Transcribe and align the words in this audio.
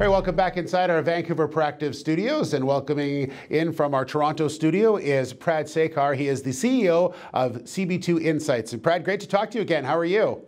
All 0.00 0.06
right, 0.06 0.12
welcome 0.12 0.34
back 0.34 0.56
inside 0.56 0.88
our 0.88 1.02
Vancouver 1.02 1.46
Proactive 1.46 1.94
studios 1.94 2.54
and 2.54 2.66
welcoming 2.66 3.30
in 3.50 3.70
from 3.70 3.92
our 3.92 4.06
Toronto 4.06 4.48
studio 4.48 4.96
is 4.96 5.34
Prad 5.34 5.66
Sekar. 5.66 6.16
He 6.16 6.28
is 6.28 6.40
the 6.42 6.52
CEO 6.52 7.14
of 7.34 7.56
CB2 7.64 8.22
Insights. 8.22 8.72
And 8.72 8.82
Prad, 8.82 9.04
great 9.04 9.20
to 9.20 9.28
talk 9.28 9.50
to 9.50 9.58
you 9.58 9.62
again. 9.62 9.84
How 9.84 9.98
are 9.98 10.06
you? 10.06 10.42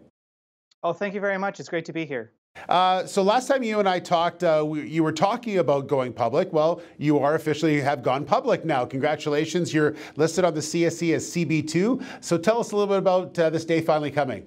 Oh, 0.82 0.94
thank 0.94 1.12
you 1.12 1.20
very 1.20 1.36
much. 1.36 1.60
It's 1.60 1.68
great 1.68 1.84
to 1.84 1.92
be 1.92 2.06
here. 2.06 2.32
Uh, 2.66 3.04
so 3.04 3.22
last 3.22 3.46
time 3.46 3.62
you 3.62 3.78
and 3.78 3.86
I 3.86 3.98
talked, 3.98 4.42
uh, 4.42 4.64
we, 4.66 4.88
you 4.88 5.02
were 5.02 5.12
talking 5.12 5.58
about 5.58 5.86
going 5.86 6.14
public. 6.14 6.50
Well, 6.50 6.80
you 6.96 7.18
are 7.18 7.34
officially 7.34 7.78
have 7.78 8.02
gone 8.02 8.24
public 8.24 8.64
now. 8.64 8.86
Congratulations! 8.86 9.74
You're 9.74 9.96
listed 10.16 10.46
on 10.46 10.54
the 10.54 10.60
CSE 10.60 11.14
as 11.14 11.26
CB2. 11.30 12.02
So 12.22 12.38
tell 12.38 12.58
us 12.58 12.72
a 12.72 12.76
little 12.76 12.88
bit 12.88 13.00
about 13.00 13.38
uh, 13.38 13.50
this 13.50 13.66
day 13.66 13.82
finally 13.82 14.10
coming. 14.10 14.46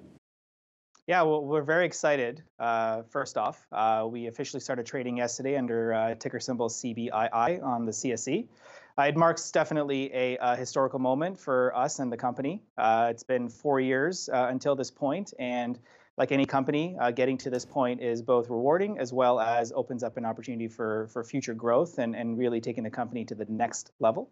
Yeah, 1.06 1.22
well, 1.22 1.44
we're 1.44 1.62
very 1.62 1.86
excited. 1.86 2.42
Uh, 2.58 3.02
first 3.10 3.38
off, 3.38 3.64
uh, 3.70 4.08
we 4.10 4.26
officially 4.26 4.60
started 4.60 4.86
trading 4.86 5.18
yesterday 5.18 5.56
under 5.56 5.94
uh, 5.94 6.14
ticker 6.16 6.40
symbol 6.40 6.68
CBII 6.68 7.62
on 7.62 7.86
the 7.86 7.92
CSE. 7.92 8.48
Uh, 8.98 9.02
it 9.02 9.16
marks 9.16 9.52
definitely 9.52 10.12
a, 10.12 10.36
a, 10.38 10.56
historical 10.56 10.98
moment 10.98 11.38
for 11.38 11.76
us 11.76 12.00
and 12.00 12.10
the 12.10 12.16
company. 12.16 12.60
Uh, 12.76 13.06
it's 13.10 13.22
been 13.22 13.48
four 13.48 13.78
years 13.78 14.28
uh, 14.32 14.48
until 14.50 14.74
this 14.74 14.90
point, 14.90 15.32
and 15.38 15.78
like 16.16 16.32
any 16.32 16.46
company, 16.46 16.96
getting 17.14 17.38
to 17.38 17.50
this 17.50 17.64
point 17.64 18.00
is 18.00 18.22
both 18.22 18.50
rewarding 18.50 18.98
as 18.98 19.12
well 19.12 19.38
as 19.38 19.70
opens 19.76 20.02
up 20.02 20.16
an 20.16 20.24
opportunity 20.24 20.66
for 20.66 21.08
for 21.08 21.22
future 21.22 21.54
growth 21.54 21.98
and 21.98 22.16
and 22.16 22.38
really 22.38 22.60
taking 22.60 22.82
the 22.82 22.90
company 22.90 23.24
to 23.26 23.34
the 23.34 23.44
next 23.48 23.92
level. 24.00 24.30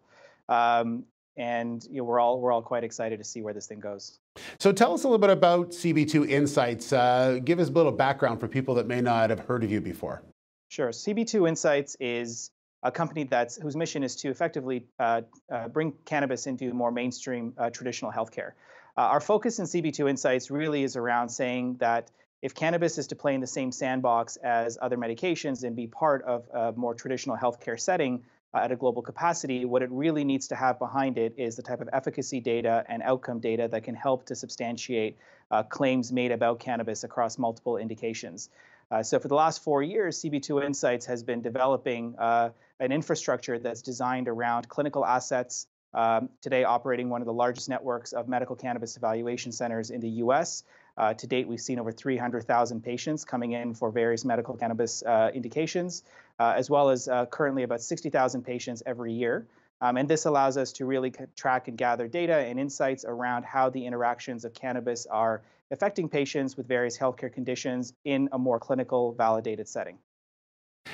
Um, 0.49 1.05
and 1.37 1.85
you 1.89 1.97
know, 1.97 2.03
we're 2.03 2.19
all 2.19 2.39
we're 2.39 2.51
all 2.51 2.61
quite 2.61 2.83
excited 2.83 3.17
to 3.17 3.23
see 3.23 3.41
where 3.41 3.53
this 3.53 3.67
thing 3.67 3.79
goes. 3.79 4.19
So 4.59 4.71
tell 4.71 4.93
us 4.93 5.03
a 5.03 5.07
little 5.07 5.19
bit 5.19 5.29
about 5.29 5.71
CB2 5.71 6.29
Insights. 6.29 6.93
Uh, 6.93 7.39
give 7.43 7.59
us 7.59 7.69
a 7.69 7.71
little 7.71 7.91
background 7.91 8.39
for 8.39 8.47
people 8.47 8.75
that 8.75 8.87
may 8.87 9.01
not 9.01 9.29
have 9.29 9.39
heard 9.39 9.63
of 9.63 9.71
you 9.71 9.81
before. 9.81 10.23
Sure. 10.69 10.89
CB2 10.89 11.47
Insights 11.47 11.95
is 11.99 12.51
a 12.83 12.91
company 12.91 13.23
that's 13.23 13.57
whose 13.57 13.75
mission 13.75 14.03
is 14.03 14.15
to 14.17 14.29
effectively 14.29 14.85
uh, 14.99 15.21
uh, 15.51 15.67
bring 15.67 15.93
cannabis 16.05 16.47
into 16.47 16.73
more 16.73 16.91
mainstream 16.91 17.53
uh, 17.57 17.69
traditional 17.69 18.11
healthcare. 18.11 18.51
Uh, 18.97 19.01
our 19.01 19.19
focus 19.19 19.59
in 19.59 19.65
CB2 19.65 20.09
Insights 20.09 20.51
really 20.51 20.83
is 20.83 20.95
around 20.95 21.29
saying 21.29 21.77
that 21.79 22.11
if 22.41 22.53
cannabis 22.53 22.97
is 22.97 23.07
to 23.07 23.15
play 23.15 23.33
in 23.33 23.41
the 23.41 23.47
same 23.47 23.71
sandbox 23.71 24.35
as 24.37 24.77
other 24.81 24.97
medications 24.97 25.63
and 25.63 25.75
be 25.75 25.87
part 25.87 26.23
of 26.23 26.47
a 26.53 26.73
more 26.73 26.93
traditional 26.93 27.35
healthcare 27.35 27.79
setting, 27.79 28.23
uh, 28.55 28.59
at 28.59 28.71
a 28.71 28.75
global 28.75 29.01
capacity, 29.01 29.65
what 29.65 29.81
it 29.81 29.91
really 29.91 30.23
needs 30.23 30.47
to 30.47 30.55
have 30.55 30.79
behind 30.79 31.17
it 31.17 31.33
is 31.37 31.55
the 31.55 31.61
type 31.61 31.81
of 31.81 31.89
efficacy 31.91 32.39
data 32.39 32.85
and 32.87 33.03
outcome 33.03 33.39
data 33.39 33.67
that 33.67 33.83
can 33.83 33.95
help 33.95 34.25
to 34.25 34.35
substantiate 34.35 35.17
uh, 35.51 35.61
claims 35.63 36.11
made 36.11 36.31
about 36.31 36.59
cannabis 36.59 37.03
across 37.03 37.37
multiple 37.37 37.77
indications. 37.77 38.49
Uh, 38.91 39.03
so 39.03 39.19
for 39.19 39.27
the 39.27 39.35
last 39.35 39.63
four 39.63 39.83
years, 39.83 40.21
CB2 40.21 40.63
Insights 40.63 41.05
has 41.05 41.21
been 41.21 41.41
developing 41.41 42.15
uh, 42.17 42.49
an 42.79 42.91
infrastructure 42.91 43.59
that's 43.59 43.81
designed 43.81 44.27
around 44.27 44.69
clinical 44.69 45.05
assets, 45.05 45.67
um, 45.93 46.29
today 46.41 46.63
operating 46.63 47.09
one 47.09 47.21
of 47.21 47.25
the 47.25 47.33
largest 47.33 47.67
networks 47.67 48.13
of 48.13 48.27
medical 48.27 48.55
cannabis 48.55 48.95
evaluation 48.95 49.51
centers 49.51 49.89
in 49.89 50.01
the 50.01 50.09
US. 50.09 50.63
Uh, 50.97 51.13
to 51.13 51.27
date, 51.27 51.47
we've 51.47 51.59
seen 51.61 51.79
over 51.79 51.91
300,000 51.91 52.81
patients 52.81 53.25
coming 53.25 53.51
in 53.51 53.73
for 53.73 53.91
various 53.91 54.23
medical 54.23 54.55
cannabis 54.55 55.03
uh, 55.03 55.29
indications, 55.33 56.03
uh, 56.39 56.53
as 56.55 56.69
well 56.69 56.89
as 56.89 57.07
uh, 57.07 57.25
currently 57.25 57.63
about 57.63 57.81
60,000 57.81 58.43
patients 58.43 58.81
every 58.85 59.13
year. 59.13 59.45
Um, 59.81 59.97
and 59.97 60.07
this 60.07 60.25
allows 60.25 60.55
us 60.55 60.71
to 60.73 60.85
really 60.85 61.11
track 61.35 61.67
and 61.67 61.77
gather 61.77 62.07
data 62.07 62.35
and 62.35 62.59
insights 62.59 63.03
around 63.05 63.43
how 63.43 63.69
the 63.69 63.85
interactions 63.85 64.45
of 64.45 64.53
cannabis 64.53 65.05
are 65.05 65.41
affecting 65.69 66.07
patients 66.07 66.55
with 66.55 66.67
various 66.67 66.97
healthcare 66.97 67.31
conditions 67.31 67.93
in 68.05 68.29
a 68.31 68.39
more 68.39 68.59
clinical, 68.59 69.11
validated 69.13 69.67
setting. 69.67 69.97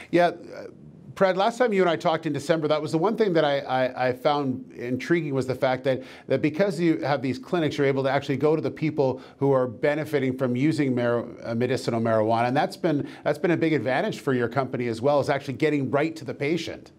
Yeah, 0.10 0.32
Prad, 1.22 1.38
last 1.38 1.60
time 1.60 1.72
you 1.72 1.84
and 1.84 1.90
I 1.92 1.98
talked 1.98 2.26
in 2.26 2.34
December, 2.34 2.68
that 2.68 2.82
was 2.82 2.94
the 2.94 2.98
one 2.98 3.16
thing 3.16 3.32
that 3.34 3.46
I, 3.46 3.60
I, 3.60 4.08
I, 4.08 4.12
found 4.12 4.72
intriguing 4.72 5.36
was 5.36 5.46
the 5.46 5.54
fact 5.54 5.84
that, 5.84 6.02
that 6.26 6.42
because 6.42 6.80
you 6.80 6.98
have 7.02 7.22
these 7.22 7.38
clinics, 7.38 7.78
you're 7.78 7.86
able 7.86 8.02
to 8.02 8.10
actually 8.10 8.38
go 8.38 8.56
to 8.56 8.62
the 8.62 8.72
people 8.72 9.22
who 9.38 9.52
are 9.52 9.68
benefiting 9.68 10.36
from 10.36 10.56
using 10.56 10.96
mar- 10.96 11.28
uh, 11.44 11.54
medicinal 11.54 12.02
marijuana, 12.02 12.48
and 12.48 12.58
that's 12.58 12.76
been 12.76 13.08
that's 13.24 13.38
been 13.38 13.52
a 13.52 13.58
big 13.58 13.74
advantage 13.74 14.20
for 14.20 14.34
your 14.34 14.48
company 14.48 14.88
as 14.88 15.00
well, 15.00 15.20
is 15.20 15.30
actually 15.30 15.54
getting 15.54 15.92
right 15.92 16.16
to 16.16 16.26
the 16.26 16.34
patient. 16.34 16.92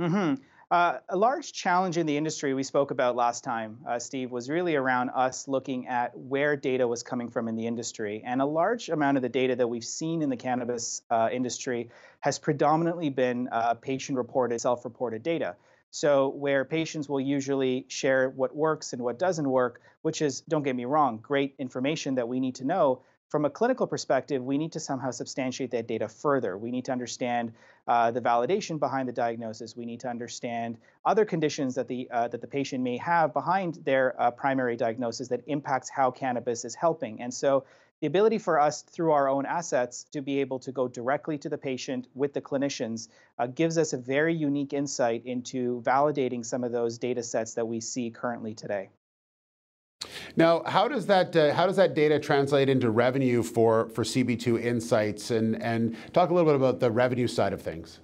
Mm-hmm. 0.00 0.42
Uh, 0.70 0.98
a 1.08 1.16
large 1.16 1.54
challenge 1.54 1.96
in 1.96 2.04
the 2.04 2.14
industry 2.14 2.52
we 2.52 2.62
spoke 2.62 2.90
about 2.90 3.16
last 3.16 3.42
time, 3.42 3.78
uh, 3.88 3.98
Steve, 3.98 4.30
was 4.30 4.50
really 4.50 4.76
around 4.76 5.08
us 5.08 5.48
looking 5.48 5.86
at 5.86 6.14
where 6.14 6.56
data 6.56 6.86
was 6.86 7.02
coming 7.02 7.30
from 7.30 7.48
in 7.48 7.56
the 7.56 7.66
industry. 7.66 8.22
And 8.22 8.42
a 8.42 8.44
large 8.44 8.90
amount 8.90 9.16
of 9.16 9.22
the 9.22 9.30
data 9.30 9.56
that 9.56 9.66
we've 9.66 9.84
seen 9.84 10.20
in 10.20 10.28
the 10.28 10.36
cannabis 10.36 11.00
uh, 11.08 11.30
industry 11.32 11.88
has 12.20 12.38
predominantly 12.38 13.08
been 13.08 13.48
uh, 13.50 13.74
patient 13.74 14.18
reported, 14.18 14.60
self 14.60 14.84
reported 14.84 15.22
data. 15.22 15.56
So, 15.90 16.28
where 16.28 16.66
patients 16.66 17.08
will 17.08 17.20
usually 17.20 17.86
share 17.88 18.28
what 18.28 18.54
works 18.54 18.92
and 18.92 19.00
what 19.00 19.18
doesn't 19.18 19.48
work, 19.48 19.80
which 20.02 20.20
is, 20.20 20.42
don't 20.42 20.64
get 20.64 20.76
me 20.76 20.84
wrong, 20.84 21.16
great 21.16 21.54
information 21.58 22.16
that 22.16 22.28
we 22.28 22.40
need 22.40 22.56
to 22.56 22.66
know 22.66 23.00
from 23.28 23.44
a 23.44 23.50
clinical 23.50 23.86
perspective, 23.86 24.42
we 24.42 24.56
need 24.56 24.72
to 24.72 24.80
somehow 24.80 25.10
substantiate 25.10 25.70
that 25.72 25.86
data 25.86 26.08
further. 26.08 26.56
We 26.56 26.70
need 26.70 26.86
to 26.86 26.92
understand 26.92 27.52
uh, 27.86 28.10
the 28.10 28.22
validation 28.22 28.78
behind 28.78 29.06
the 29.06 29.12
diagnosis. 29.12 29.76
We 29.76 29.84
need 29.84 30.00
to 30.00 30.08
understand 30.08 30.78
other 31.04 31.26
conditions 31.26 31.74
that 31.74 31.88
the 31.88 32.08
uh, 32.10 32.28
that 32.28 32.40
the 32.40 32.46
patient 32.46 32.82
may 32.82 32.96
have 32.96 33.34
behind 33.34 33.80
their 33.84 34.18
uh, 34.20 34.30
primary 34.30 34.76
diagnosis 34.76 35.28
that 35.28 35.42
impacts 35.46 35.90
how 35.90 36.10
cannabis 36.10 36.64
is 36.64 36.74
helping. 36.74 37.20
And 37.20 37.32
so, 37.32 37.64
the 38.00 38.06
ability 38.06 38.38
for 38.38 38.58
us 38.60 38.82
through 38.82 39.12
our 39.12 39.28
own 39.28 39.44
assets 39.44 40.04
to 40.12 40.22
be 40.22 40.40
able 40.40 40.60
to 40.60 40.72
go 40.72 40.88
directly 40.88 41.36
to 41.38 41.48
the 41.48 41.58
patient 41.58 42.06
with 42.14 42.32
the 42.32 42.40
clinicians 42.40 43.08
uh, 43.38 43.46
gives 43.46 43.76
us 43.76 43.92
a 43.92 43.98
very 43.98 44.34
unique 44.34 44.72
insight 44.72 45.26
into 45.26 45.82
validating 45.82 46.46
some 46.46 46.64
of 46.64 46.72
those 46.72 46.98
data 46.98 47.22
sets 47.22 47.54
that 47.54 47.66
we 47.66 47.80
see 47.80 48.10
currently 48.10 48.54
today. 48.54 48.88
Now, 50.36 50.62
how 50.64 50.88
does 50.88 51.06
that 51.06 51.34
uh, 51.34 51.54
how 51.54 51.66
does 51.66 51.76
that 51.76 51.94
data 51.94 52.18
translate 52.18 52.68
into 52.68 52.90
revenue 52.90 53.42
for 53.42 53.88
for 53.90 54.04
CB2 54.04 54.62
Insights, 54.62 55.30
and 55.30 55.60
and 55.62 55.96
talk 56.12 56.30
a 56.30 56.34
little 56.34 56.48
bit 56.50 56.56
about 56.56 56.80
the 56.80 56.90
revenue 56.90 57.26
side 57.26 57.52
of 57.52 57.62
things. 57.62 58.00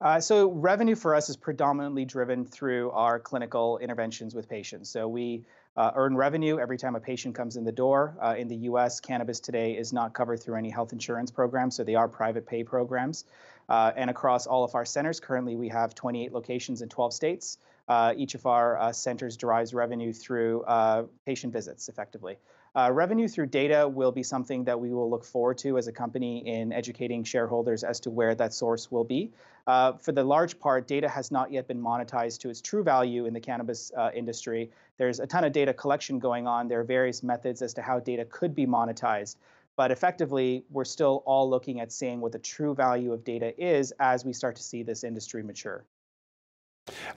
Uh, 0.00 0.20
so 0.20 0.50
revenue 0.50 0.96
for 0.96 1.14
us 1.14 1.28
is 1.28 1.36
predominantly 1.36 2.04
driven 2.04 2.44
through 2.44 2.90
our 2.90 3.20
clinical 3.20 3.78
interventions 3.78 4.34
with 4.34 4.48
patients. 4.48 4.90
So 4.90 5.06
we 5.06 5.44
uh, 5.76 5.92
earn 5.94 6.16
revenue 6.16 6.58
every 6.58 6.76
time 6.76 6.96
a 6.96 7.00
patient 7.00 7.36
comes 7.36 7.56
in 7.56 7.64
the 7.64 7.72
door. 7.72 8.16
Uh, 8.20 8.34
in 8.36 8.48
the 8.48 8.56
U.S., 8.56 8.98
cannabis 8.98 9.38
today 9.38 9.72
is 9.72 9.92
not 9.92 10.12
covered 10.12 10.42
through 10.42 10.56
any 10.56 10.70
health 10.70 10.92
insurance 10.92 11.30
programs, 11.30 11.76
so 11.76 11.84
they 11.84 11.94
are 11.94 12.08
private 12.08 12.46
pay 12.46 12.64
programs. 12.64 13.26
Uh, 13.68 13.92
and 13.96 14.10
across 14.10 14.46
all 14.46 14.64
of 14.64 14.74
our 14.74 14.84
centers, 14.84 15.20
currently 15.20 15.54
we 15.54 15.68
have 15.68 15.94
28 15.94 16.32
locations 16.32 16.82
in 16.82 16.88
12 16.88 17.12
states. 17.14 17.58
Uh, 17.88 18.14
each 18.16 18.34
of 18.34 18.46
our 18.46 18.78
uh, 18.78 18.92
centers 18.92 19.36
derives 19.36 19.74
revenue 19.74 20.12
through 20.12 20.62
uh, 20.62 21.04
patient 21.26 21.52
visits 21.52 21.88
effectively. 21.88 22.38
Uh, 22.74 22.90
revenue 22.90 23.28
through 23.28 23.44
data 23.44 23.86
will 23.86 24.12
be 24.12 24.22
something 24.22 24.64
that 24.64 24.80
we 24.80 24.94
will 24.94 25.10
look 25.10 25.24
forward 25.24 25.58
to 25.58 25.76
as 25.76 25.88
a 25.88 25.92
company 25.92 26.38
in 26.46 26.72
educating 26.72 27.22
shareholders 27.22 27.84
as 27.84 28.00
to 28.00 28.08
where 28.08 28.34
that 28.34 28.54
source 28.54 28.90
will 28.90 29.04
be. 29.04 29.30
Uh, 29.66 29.92
for 29.92 30.12
the 30.12 30.24
large 30.24 30.58
part, 30.58 30.88
data 30.88 31.08
has 31.08 31.30
not 31.30 31.52
yet 31.52 31.68
been 31.68 31.80
monetized 31.80 32.38
to 32.40 32.48
its 32.48 32.62
true 32.62 32.82
value 32.82 33.26
in 33.26 33.34
the 33.34 33.40
cannabis 33.40 33.92
uh, 33.96 34.10
industry. 34.14 34.70
There's 34.96 35.20
a 35.20 35.26
ton 35.26 35.44
of 35.44 35.52
data 35.52 35.74
collection 35.74 36.18
going 36.18 36.46
on. 36.46 36.66
There 36.66 36.80
are 36.80 36.84
various 36.84 37.22
methods 37.22 37.60
as 37.60 37.74
to 37.74 37.82
how 37.82 38.00
data 38.00 38.24
could 38.24 38.54
be 38.54 38.66
monetized. 38.66 39.36
But 39.76 39.90
effectively, 39.90 40.64
we're 40.70 40.84
still 40.84 41.22
all 41.26 41.48
looking 41.48 41.80
at 41.80 41.92
seeing 41.92 42.20
what 42.20 42.32
the 42.32 42.38
true 42.38 42.74
value 42.74 43.12
of 43.12 43.22
data 43.22 43.52
is 43.62 43.92
as 44.00 44.24
we 44.24 44.32
start 44.32 44.56
to 44.56 44.62
see 44.62 44.82
this 44.82 45.04
industry 45.04 45.42
mature. 45.42 45.84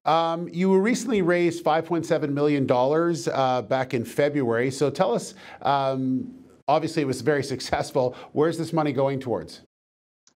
Um, 0.05 0.47
you 0.51 0.77
recently 0.77 1.21
raised 1.21 1.63
$5.7 1.63 2.29
million 2.29 2.69
uh, 2.69 3.61
back 3.63 3.93
in 3.93 4.05
February. 4.05 4.71
So 4.71 4.89
tell 4.89 5.13
us, 5.13 5.33
um, 5.61 6.33
obviously 6.67 7.01
it 7.01 7.05
was 7.05 7.21
very 7.21 7.43
successful. 7.53 8.15
Where's 8.33 8.57
this 8.57 8.73
money 8.73 8.91
going 8.91 9.19
towards? 9.19 9.61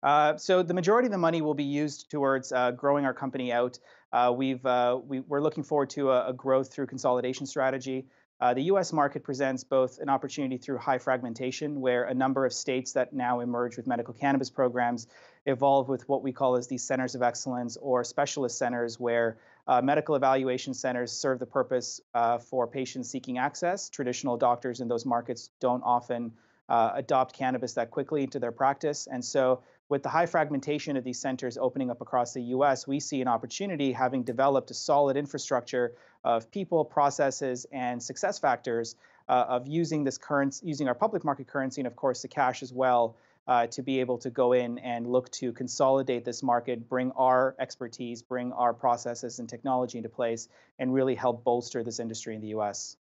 Uh, 0.02 0.36
so 0.36 0.62
the 0.62 0.74
majority 0.74 1.06
of 1.06 1.12
the 1.12 1.18
money 1.18 1.42
will 1.42 1.54
be 1.54 1.64
used 1.64 2.10
towards 2.10 2.52
uh, 2.52 2.70
growing 2.72 3.04
our 3.04 3.12
company 3.12 3.52
out. 3.52 3.78
Uh, 4.12 4.32
we've, 4.34 4.64
uh, 4.64 4.98
we, 5.06 5.22
are 5.30 5.42
looking 5.42 5.62
forward 5.62 5.90
to 5.90 6.10
a, 6.10 6.30
a, 6.30 6.32
growth 6.32 6.72
through 6.72 6.86
consolidation 6.86 7.46
strategy. 7.46 8.06
Uh, 8.40 8.54
the 8.54 8.62
US 8.62 8.92
market 8.92 9.22
presents 9.22 9.64
both 9.64 9.98
an 9.98 10.08
opportunity 10.08 10.56
through 10.56 10.78
high 10.78 10.98
fragmentation, 10.98 11.80
where 11.80 12.04
a 12.04 12.14
number 12.14 12.46
of 12.46 12.52
states 12.52 12.92
that 12.92 13.12
now 13.12 13.40
emerge 13.40 13.76
with 13.76 13.86
medical 13.86 14.14
cannabis 14.14 14.48
programs 14.48 15.06
evolve 15.44 15.88
with 15.88 16.08
what 16.08 16.22
we 16.22 16.32
call 16.32 16.56
as 16.56 16.66
these 16.66 16.82
centers 16.82 17.14
of 17.14 17.22
excellence 17.22 17.76
or 17.76 18.02
specialist 18.02 18.56
centers, 18.56 18.98
where 18.98 19.36
uh, 19.68 19.82
medical 19.82 20.14
evaluation 20.14 20.72
centers 20.72 21.12
serve 21.12 21.38
the 21.38 21.46
purpose 21.46 22.00
uh, 22.14 22.38
for 22.38 22.66
patients 22.66 23.10
seeking 23.10 23.36
access. 23.36 23.90
Traditional 23.90 24.38
doctors 24.38 24.80
in 24.80 24.88
those 24.88 25.04
markets 25.04 25.50
don't 25.60 25.82
often 25.82 26.32
uh, 26.70 26.92
adopt 26.94 27.34
cannabis 27.34 27.74
that 27.74 27.90
quickly 27.90 28.22
into 28.22 28.38
their 28.38 28.52
practice. 28.52 29.06
And 29.10 29.22
so, 29.22 29.62
with 29.90 30.04
the 30.04 30.08
high 30.08 30.24
fragmentation 30.24 30.96
of 30.96 31.02
these 31.02 31.18
centers 31.18 31.58
opening 31.58 31.90
up 31.90 32.00
across 32.00 32.32
the 32.32 32.42
US, 32.54 32.86
we 32.86 33.00
see 33.00 33.20
an 33.20 33.28
opportunity 33.28 33.90
having 33.90 34.22
developed 34.22 34.70
a 34.70 34.74
solid 34.74 35.16
infrastructure 35.16 35.94
of 36.22 36.48
people, 36.52 36.84
processes, 36.84 37.66
and 37.72 38.00
success 38.00 38.38
factors 38.38 38.94
uh, 39.28 39.46
of 39.48 39.66
using 39.66 40.04
this 40.04 40.16
currency, 40.16 40.64
using 40.64 40.86
our 40.86 40.94
public 40.94 41.24
market 41.24 41.48
currency, 41.48 41.80
and 41.80 41.88
of 41.88 41.96
course 41.96 42.22
the 42.22 42.28
cash 42.28 42.62
as 42.62 42.72
well, 42.72 43.16
uh, 43.48 43.66
to 43.66 43.82
be 43.82 43.98
able 43.98 44.16
to 44.18 44.30
go 44.30 44.52
in 44.52 44.78
and 44.78 45.08
look 45.08 45.28
to 45.32 45.52
consolidate 45.52 46.24
this 46.24 46.40
market, 46.40 46.88
bring 46.88 47.10
our 47.12 47.56
expertise, 47.58 48.22
bring 48.22 48.52
our 48.52 48.72
processes 48.72 49.40
and 49.40 49.48
technology 49.48 49.98
into 49.98 50.08
place, 50.08 50.48
and 50.78 50.94
really 50.94 51.16
help 51.16 51.42
bolster 51.42 51.82
this 51.82 51.98
industry 51.98 52.36
in 52.36 52.40
the 52.40 52.48
US. 52.48 52.96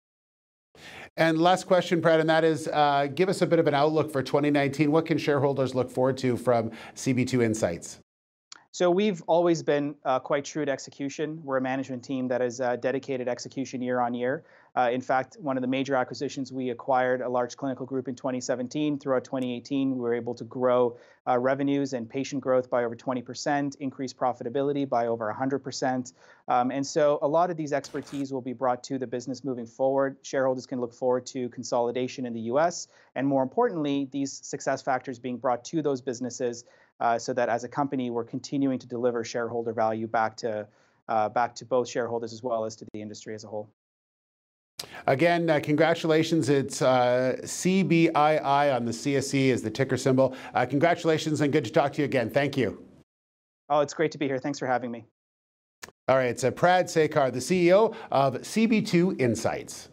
And 1.18 1.40
last 1.40 1.66
question, 1.66 2.02
Prad, 2.02 2.20
and 2.20 2.30
that 2.30 2.44
is 2.44 2.68
uh, 2.68 3.08
give 3.14 3.30
us 3.30 3.42
a 3.42 3.48
bit 3.48 3.60
of 3.60 3.68
an 3.68 3.74
outlook 3.74 4.12
for 4.12 4.22
2019. 4.22 4.92
What 4.92 5.06
can 5.06 5.18
shareholders 5.18 5.74
look 5.74 5.90
forward 5.90 6.18
to 6.20 6.38
from 6.38 6.72
CB2 6.96 7.44
Insights? 7.44 8.00
So 8.72 8.92
we've 8.92 9.24
always 9.26 9.64
been 9.64 9.96
uh, 10.06 10.20
quite 10.20 10.46
true 10.46 10.64
to 10.64 10.72
execution. 10.72 11.42
We're 11.44 11.58
a 11.58 11.62
management 11.62 12.04
team 12.04 12.28
that 12.28 12.44
is 12.44 12.62
uh, 12.62 12.76
dedicated 12.76 13.28
execution 13.28 13.82
year 13.82 14.00
on 14.00 14.14
year. 14.14 14.44
Uh, 14.78 14.92
in 14.92 15.02
fact, 15.02 15.38
one 15.40 15.58
of 15.58 15.62
the 15.62 15.68
major 15.68 15.96
acquisitions, 15.96 16.54
we 16.54 16.70
acquired 16.70 17.22
a 17.22 17.28
large 17.28 17.58
clinical 17.58 17.84
group 17.84 18.08
in 18.08 18.14
2017. 18.14 19.00
Throughout 19.00 19.24
2018, 19.24 19.96
we 19.96 20.00
were 20.00 20.14
able 20.14 20.36
to 20.36 20.44
grow 20.44 20.96
uh, 21.28 21.40
revenues 21.40 21.94
and 21.94 22.08
patient 22.08 22.44
growth 22.44 22.70
by 22.70 22.84
over 22.84 22.96
20%, 22.96 23.76
increase 23.80 24.14
profitability 24.14 24.88
by 24.88 25.08
over 25.08 25.36
100%. 25.36 26.14
Um, 26.48 26.70
and 26.70 26.86
so 26.86 27.18
a 27.24 27.28
lot 27.28 27.50
of 27.50 27.58
these 27.58 27.74
expertise 27.74 28.32
will 28.32 28.42
be 28.42 28.54
brought 28.54 28.84
to 28.84 29.00
the 29.00 29.08
business 29.08 29.44
moving 29.44 29.66
forward. 29.66 30.18
Shareholders 30.22 30.68
can 30.68 30.80
look 30.80 30.94
forward 30.94 31.26
to 31.28 31.50
consolidation 31.50 32.28
in 32.28 32.34
the 32.34 32.42
US, 32.42 32.88
and 33.16 33.26
more 33.26 33.42
importantly, 33.42 34.08
these 34.12 34.32
success 34.32 34.84
factors 34.84 35.18
being 35.18 35.38
brought 35.38 35.66
to 35.66 35.82
those 35.82 36.02
businesses 36.02 36.66
uh, 37.00 37.18
so 37.18 37.34
that 37.34 37.50
as 37.50 37.64
a 37.64 37.68
company, 37.68 38.12
we're 38.12 38.24
continuing 38.24 38.78
to 38.78 38.88
deliver 38.88 39.24
shareholder 39.24 39.74
value 39.74 40.06
back 40.06 40.38
to 40.38 40.68
uh, 41.10 41.30
back 41.30 41.56
to 41.56 41.66
both 41.66 41.90
shareholders 41.90 42.32
as 42.32 42.44
well 42.44 42.64
as 42.66 42.76
to 42.76 42.86
the 42.94 43.02
industry 43.02 43.34
as 43.34 43.44
a 43.44 43.48
whole. 43.48 43.72
Again, 45.06 45.50
uh, 45.50 45.60
congratulations. 45.62 46.50
It's 46.50 46.82
uh, 46.82 47.38
CBII 47.44 48.76
on 48.76 48.86
the 48.86 48.92
CSE 48.92 49.52
as 49.52 49.62
the 49.62 49.70
ticker 49.70 49.98
symbol. 49.98 50.36
Uh, 50.54 50.66
congratulations 50.66 51.42
and 51.42 51.52
good 51.52 51.66
to 51.66 51.72
talk 51.72 51.94
to 51.94 52.02
you 52.02 52.06
again. 52.06 52.30
Thank 52.30 52.58
you. 52.58 52.84
Oh, 53.70 53.82
it's 53.82 53.94
great 53.94 54.12
to 54.12 54.18
be 54.18 54.28
here. 54.28 54.40
Thanks 54.40 54.60
for 54.60 54.66
having 54.66 54.92
me. 54.92 55.06
All 56.08 56.16
right, 56.16 56.30
it's 56.30 56.44
uh, 56.44 56.52
Prad 56.52 56.86
Sekar, 56.86 57.34
the 57.34 57.40
CEO 57.40 57.94
of 58.12 58.36
CB2 58.36 59.20
Insights. 59.20 59.90